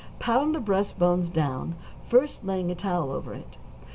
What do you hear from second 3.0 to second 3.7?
over it.